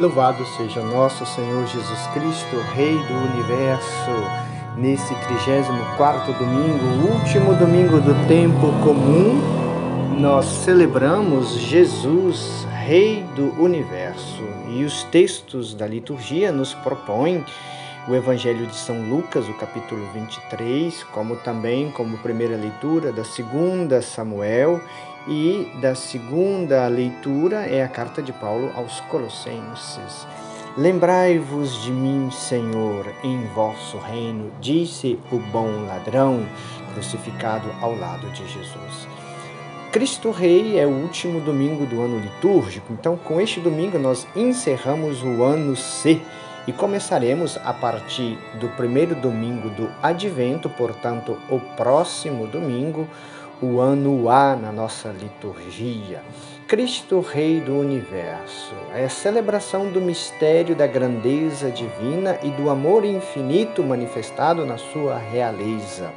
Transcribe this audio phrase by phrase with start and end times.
[0.00, 4.10] Louvado seja nosso Senhor Jesus Cristo, Rei do Universo,
[4.76, 14.42] nesse 34 domingo, último domingo do tempo comum, nós celebramos Jesus, Rei do Universo.
[14.68, 17.44] E os textos da liturgia nos propõem
[18.08, 24.00] o Evangelho de São Lucas, o capítulo 23, como também como primeira leitura da segunda
[24.00, 24.80] Samuel
[25.26, 30.26] e da segunda leitura é a carta de Paulo aos Colossenses.
[30.76, 36.46] Lembrai-vos de mim, Senhor, em vosso reino, disse o bom ladrão
[36.94, 39.06] crucificado ao lado de Jesus.
[39.92, 45.22] Cristo Rei é o último domingo do ano litúrgico, então com este domingo nós encerramos
[45.22, 46.22] o ano C
[46.66, 53.06] e começaremos a partir do primeiro domingo do Advento, portanto, o próximo domingo,
[53.62, 56.20] o ano A na nossa liturgia.
[56.66, 63.04] Cristo Rei do Universo é a celebração do mistério da grandeza divina e do amor
[63.04, 66.10] infinito manifestado na sua realeza.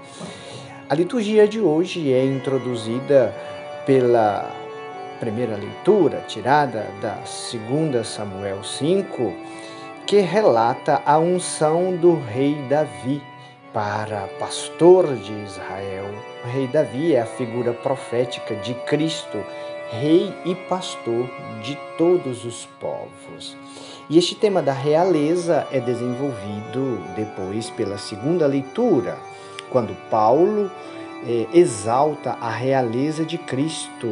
[0.90, 3.36] A liturgia de hoje é introduzida
[3.86, 4.50] pela
[5.20, 9.34] primeira leitura, tirada da 2 Samuel 5,
[10.08, 13.22] que relata a unção do rei Davi
[13.76, 16.06] para pastor de Israel.
[16.46, 19.38] O rei Davi é a figura profética de Cristo,
[19.92, 21.30] rei e pastor
[21.62, 23.58] de todos os povos.
[24.10, 29.18] E este tema da realeza é desenvolvido depois pela segunda leitura,
[29.70, 30.72] quando Paulo
[31.28, 34.08] eh, exalta a realeza de Cristo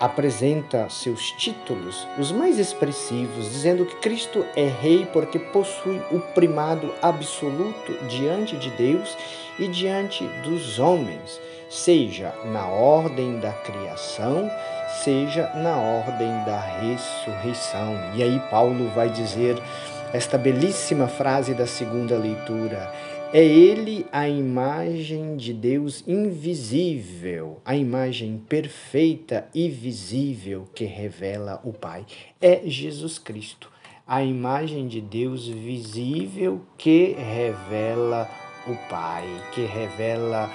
[0.00, 6.92] apresenta seus títulos, os mais expressivos, dizendo que Cristo é rei porque possui o primado
[7.00, 9.16] absoluto diante de Deus
[9.58, 14.50] e diante dos homens, seja na ordem da criação,
[15.02, 17.96] seja na ordem da ressurreição.
[18.14, 19.56] E aí Paulo vai dizer
[20.12, 22.92] esta belíssima frase da segunda leitura:
[23.34, 31.72] é ele a imagem de Deus invisível, a imagem perfeita e visível que revela o
[31.72, 32.06] Pai.
[32.40, 33.68] É Jesus Cristo,
[34.06, 38.30] a imagem de Deus visível que revela
[38.68, 40.48] o Pai, que revela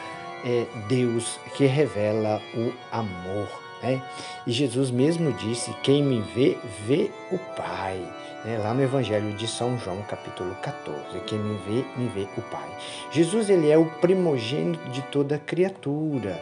[0.46, 3.69] é, Deus, que revela o amor.
[3.82, 4.02] Né?
[4.46, 8.02] E Jesus mesmo disse: Quem me vê, vê o Pai
[8.44, 11.20] né, lá no Evangelho de São João, capítulo 14.
[11.26, 12.70] Quem me vê, me vê o Pai.
[13.12, 16.42] Jesus ele é o primogênito de toda criatura,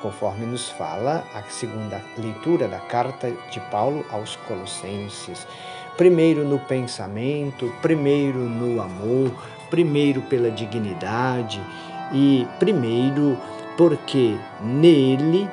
[0.00, 5.46] conforme nos fala a segunda leitura da carta de Paulo aos Colossenses.
[5.96, 9.30] Primeiro no pensamento, primeiro no amor,
[9.68, 11.60] primeiro pela dignidade
[12.12, 13.38] e primeiro
[13.76, 15.48] porque nele,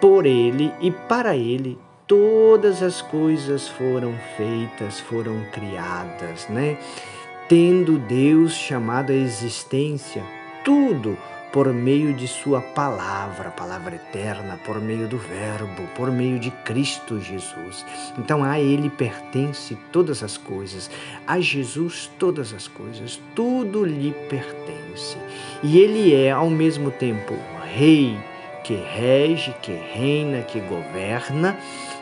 [0.00, 6.76] por ele e para ele todas as coisas foram feitas, foram criadas, né?
[7.48, 10.22] Tendo Deus chamado a existência
[10.64, 11.16] tudo
[11.52, 17.20] por meio de Sua palavra, palavra eterna, por meio do Verbo, por meio de Cristo
[17.20, 17.84] Jesus.
[18.18, 20.90] Então a Ele pertence todas as coisas,
[21.26, 25.16] a Jesus todas as coisas, tudo lhe pertence.
[25.62, 27.34] E Ele é ao mesmo tempo
[27.72, 28.18] Rei,
[28.62, 31.56] que rege, que reina, que governa,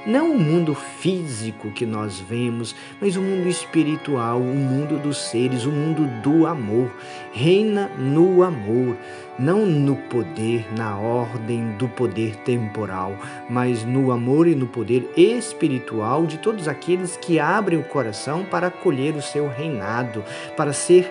[0.07, 5.65] não o mundo físico que nós vemos, mas o mundo espiritual, o mundo dos seres,
[5.65, 6.91] o mundo do amor.
[7.33, 8.97] Reina no amor,
[9.39, 13.15] não no poder, na ordem do poder temporal,
[13.49, 18.69] mas no amor e no poder espiritual de todos aqueles que abrem o coração para
[18.69, 20.25] acolher o seu reinado,
[20.57, 21.11] para ser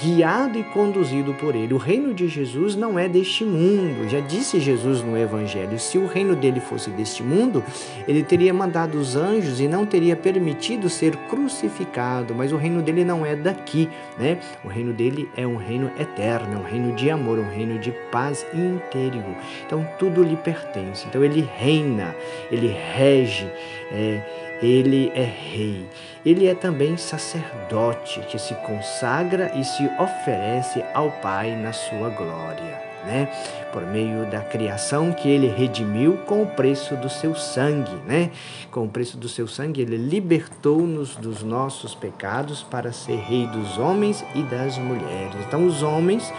[0.00, 1.72] guiado e conduzido por ele.
[1.72, 4.08] O reino de Jesus não é deste mundo.
[4.08, 7.62] Já disse Jesus no Evangelho: se o reino dele fosse deste mundo,
[8.06, 12.34] ele teria mandado os anjos e não teria permitido ser crucificado.
[12.34, 13.88] Mas o reino dele não é daqui,
[14.18, 14.38] né?
[14.64, 17.92] O reino dele é um reino eterno, é um reino de amor, um reino de
[18.10, 19.36] paz interior.
[19.66, 21.06] Então tudo lhe pertence.
[21.08, 22.14] Então ele reina,
[22.50, 23.48] ele rege.
[23.92, 24.20] É,
[24.62, 25.86] ele é rei.
[26.24, 32.82] Ele é também sacerdote que se consagra e se oferece ao Pai na sua glória,
[33.04, 33.28] né?
[33.72, 38.30] Por meio da criação que ele redimiu com o preço do seu sangue, né?
[38.70, 43.78] Com o preço do seu sangue, ele libertou-nos dos nossos pecados para ser rei dos
[43.78, 45.36] homens e das mulheres.
[45.46, 46.32] Então, os homens,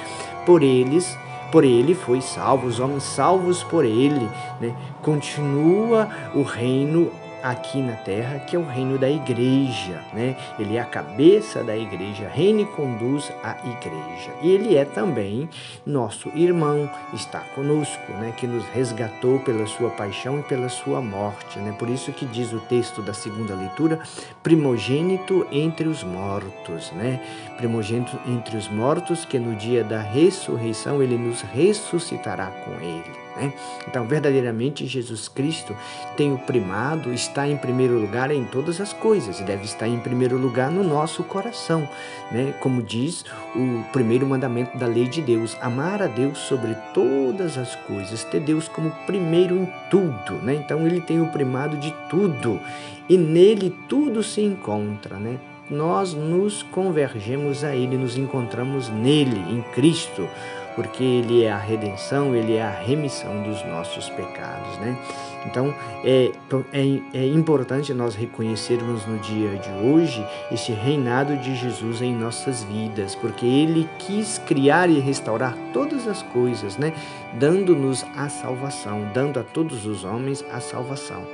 [0.46, 1.18] por eles,
[1.52, 4.76] por ele foi salvo, os homens salvos por ele, né?
[5.02, 7.10] Continua o reino
[7.50, 10.36] aqui na terra, que é o reino da igreja, né?
[10.60, 14.32] Ele é a cabeça da igreja, reina e conduz a igreja.
[14.42, 15.50] E ele é também
[15.86, 18.34] nosso irmão, está conosco, né?
[18.36, 21.74] Que nos resgatou pela sua paixão e pela sua morte, né?
[21.78, 24.00] Por isso que diz o texto da segunda leitura,
[24.44, 27.22] primogênito entre os mortos, né?
[27.58, 33.27] Primogênito entre os mortos, que no dia da ressurreição ele nos ressuscitará com ele.
[33.38, 33.54] Né?
[33.88, 35.76] Então, verdadeiramente, Jesus Cristo
[36.16, 40.00] tem o primado, está em primeiro lugar em todas as coisas e deve estar em
[40.00, 41.88] primeiro lugar no nosso coração.
[42.32, 42.54] Né?
[42.60, 43.24] Como diz
[43.56, 48.42] o primeiro mandamento da lei de Deus: amar a Deus sobre todas as coisas, ter
[48.42, 50.34] Deus como primeiro em tudo.
[50.42, 50.56] Né?
[50.56, 52.60] Então, ele tem o primado de tudo
[53.08, 55.18] e nele tudo se encontra.
[55.18, 55.38] Né?
[55.70, 60.28] Nós nos convergemos a Ele, nos encontramos nele, em Cristo
[60.78, 64.96] porque Ele é a redenção, Ele é a remissão dos nossos pecados, né?
[65.44, 66.32] Então é,
[66.72, 72.64] é, é importante nós reconhecermos no dia de hoje esse reinado de Jesus em nossas
[72.64, 76.94] vidas, porque Ele quis criar e restaurar todas as coisas, né?
[77.40, 81.26] Dando-nos a salvação, dando a todos os homens a salvação.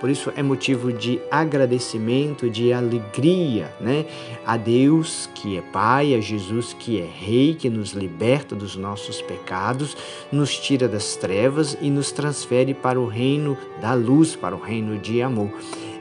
[0.00, 4.04] Por isso é motivo de agradecimento, de alegria, né?
[4.46, 8.91] A Deus que é Pai, a Jesus que é Rei, que nos liberta dos nossos
[9.22, 9.96] pecados,
[10.30, 14.98] nos tira das trevas e nos transfere para o reino da luz, para o reino
[14.98, 15.50] de amor.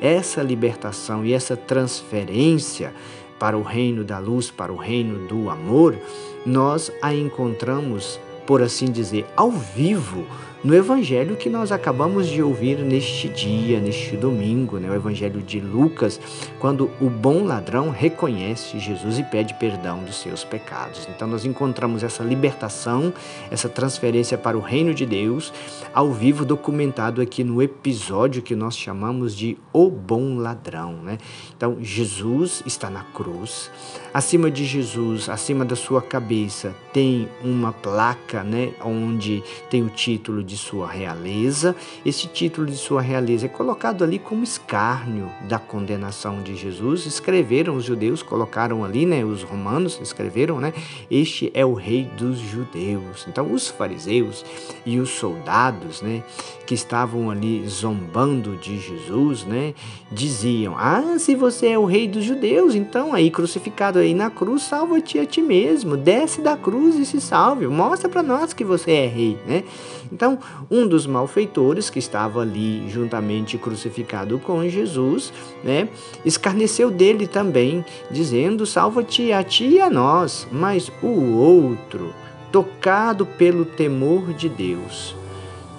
[0.01, 2.93] Essa libertação e essa transferência
[3.39, 5.97] para o reino da luz, para o reino do amor,
[6.45, 10.25] nós a encontramos, por assim dizer, ao vivo
[10.63, 14.89] no evangelho que nós acabamos de ouvir neste dia, neste domingo, né?
[14.91, 16.19] o evangelho de Lucas,
[16.59, 21.07] quando o bom ladrão reconhece Jesus e pede perdão dos seus pecados.
[21.09, 23.11] Então nós encontramos essa libertação,
[23.49, 25.51] essa transferência para o reino de Deus,
[25.93, 30.93] ao vivo documentado aqui no episódio que nós chamamos de O Bom Ladrão.
[30.93, 31.17] Né?
[31.57, 33.71] Então Jesus está na cruz,
[34.13, 40.43] acima de Jesus, acima da sua cabeça, tem uma placa né, onde tem o título
[40.43, 41.73] de de sua realeza.
[42.05, 47.05] Esse título de sua realeza é colocado ali como escárnio da condenação de Jesus.
[47.05, 50.73] Escreveram os judeus, colocaram ali, né, os romanos escreveram, né,
[51.09, 53.25] este é o rei dos judeus.
[53.29, 54.43] Então os fariseus
[54.85, 56.21] e os soldados, né,
[56.67, 59.73] que estavam ali zombando de Jesus, né,
[60.11, 64.63] diziam: "Ah, se você é o rei dos judeus, então aí crucificado aí na cruz,
[64.63, 65.95] salva-te a ti mesmo.
[65.95, 67.67] Desce da cruz e se salve.
[67.67, 69.63] Mostra para nós que você é rei", né?
[70.11, 70.37] Então,
[70.69, 75.33] um dos malfeitores que estava ali juntamente crucificado com Jesus,
[75.63, 75.89] né,
[76.25, 80.47] escarneceu dele também, dizendo: Salva-te a ti e a nós.
[80.51, 82.13] Mas o outro,
[82.51, 85.15] tocado pelo temor de Deus,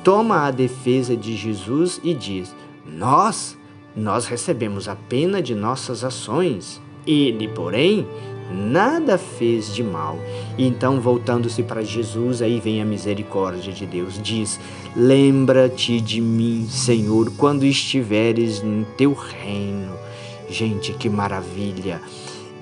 [0.02, 2.54] toma a defesa de Jesus e diz:
[2.86, 3.56] Nós,
[3.94, 6.80] nós recebemos a pena de nossas ações.
[7.04, 8.06] Ele, porém,
[8.52, 10.18] nada fez de mal.
[10.56, 14.60] E então, voltando-se para Jesus, aí vem a misericórdia de Deus, diz:
[14.94, 19.92] Lembra-te de mim, Senhor, quando estiveres no teu reino.
[20.48, 22.00] Gente, que maravilha!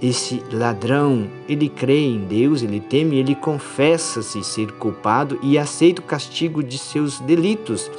[0.03, 6.05] Esse ladrão, ele crê em Deus, ele teme, ele confessa-se ser culpado e aceita o
[6.05, 7.91] castigo de seus delitos.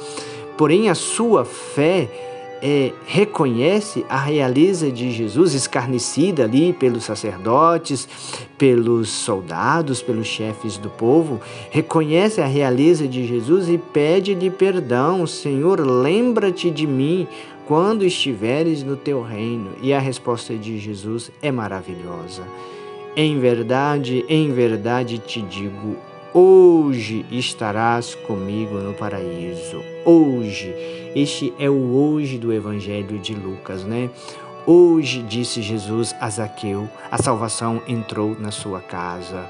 [0.56, 2.31] Porém, a sua fé
[2.62, 8.08] é, reconhece a realeza de Jesus escarnecida ali pelos sacerdotes,
[8.56, 15.26] pelos soldados, pelos chefes do povo, reconhece a realeza de Jesus e pede-lhe perdão.
[15.26, 17.26] Senhor, lembra-te de mim
[17.66, 19.72] quando estiveres no teu reino.
[19.82, 22.44] E a resposta de Jesus é maravilhosa.
[23.16, 25.96] Em verdade, em verdade te digo,
[26.34, 29.82] Hoje estarás comigo no paraíso.
[30.02, 30.74] Hoje.
[31.14, 34.08] Este é o hoje do Evangelho de Lucas, né?
[34.66, 39.46] Hoje, disse Jesus a Zaqueu, a salvação entrou na sua casa.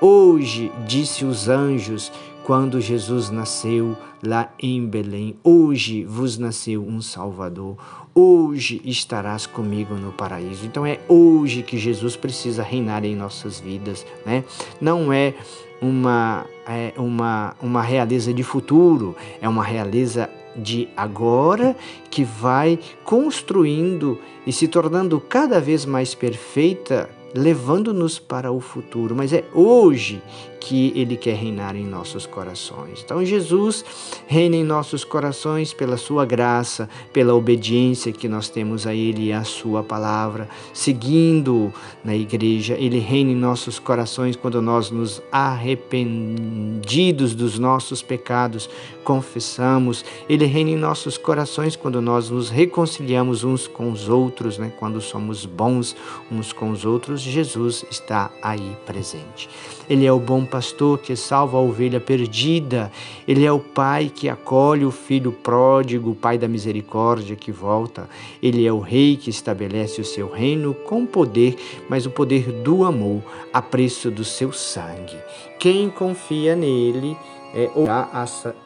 [0.00, 2.10] Hoje, disse os anjos,
[2.44, 5.36] quando Jesus nasceu lá em Belém.
[5.44, 7.76] Hoje vos nasceu um Salvador.
[8.14, 10.64] Hoje estarás comigo no paraíso.
[10.64, 14.44] Então é hoje que Jesus precisa reinar em nossas vidas, né?
[14.80, 15.34] Não é
[15.82, 21.76] uma, é uma, uma realeza de futuro, é uma realeza de agora
[22.10, 29.14] que vai construindo e se tornando cada vez mais perfeita, levando-nos para o futuro.
[29.14, 30.22] Mas é hoje
[30.64, 33.02] que Ele quer reinar em nossos corações.
[33.04, 33.84] Então, Jesus
[34.28, 39.32] reina em nossos corações pela Sua graça, pela obediência que nós temos a Ele e
[39.32, 41.72] à Sua palavra, seguindo
[42.04, 42.76] na igreja.
[42.78, 48.70] Ele reina em nossos corações quando nós nos arrependidos dos nossos pecados,
[49.02, 50.04] confessamos.
[50.28, 54.72] Ele reina em nossos corações quando nós nos reconciliamos uns com os outros, né?
[54.78, 55.96] quando somos bons
[56.30, 57.21] uns com os outros.
[57.30, 59.48] Jesus está aí presente.
[59.88, 62.90] Ele é o bom pastor que salva a ovelha perdida.
[63.26, 68.08] Ele é o pai que acolhe o filho pródigo, o pai da misericórdia que volta.
[68.42, 71.56] Ele é o rei que estabelece o seu reino com poder,
[71.88, 75.16] mas o poder do amor, a preço do seu sangue.
[75.58, 77.16] Quem confia nele
[77.54, 78.08] é, ouvirá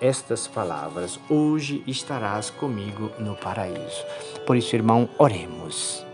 [0.00, 4.04] estas palavras: Hoje estarás comigo no paraíso.
[4.46, 6.05] Por isso, irmão, oremos.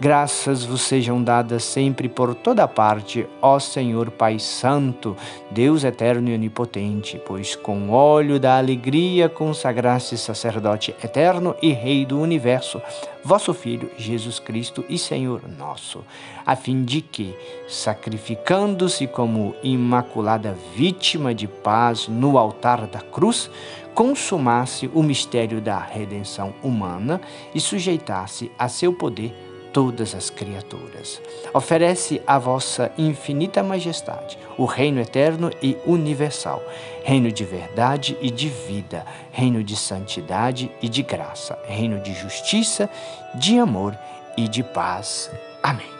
[0.00, 5.14] Graças vos sejam dadas sempre por toda parte, ó Senhor Pai Santo,
[5.50, 12.18] Deus eterno e onipotente, pois com óleo da alegria consagraste sacerdote eterno e Rei do
[12.18, 12.80] universo,
[13.22, 16.02] vosso Filho Jesus Cristo e Senhor nosso,
[16.46, 17.36] a fim de que,
[17.68, 23.50] sacrificando-se como imaculada vítima de paz no altar da cruz,
[23.94, 27.20] consumasse o mistério da redenção humana
[27.54, 31.20] e sujeitasse a seu poder todas as criaturas.
[31.52, 36.62] Oferece a vossa infinita majestade o reino eterno e universal,
[37.02, 42.90] reino de verdade e de vida, reino de santidade e de graça, reino de justiça,
[43.34, 43.98] de amor
[44.36, 45.30] e de paz.
[45.62, 45.99] Amém.